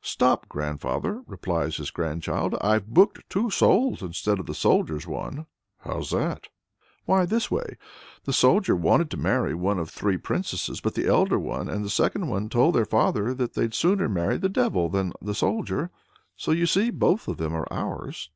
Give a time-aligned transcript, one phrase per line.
[0.00, 2.56] "Stop, grandfather!" replies his grandchild.
[2.60, 5.46] "I've booked two souls instead of the soldier's one."
[5.82, 6.48] "How's that?"
[7.04, 7.76] "Why, this way.
[8.24, 11.90] The soldier wanted to marry one of three princesses, but the elder one and the
[11.90, 15.90] second one told their father that they'd sooner marry the devil than the soldier.
[16.34, 18.30] So you see both of them are ours."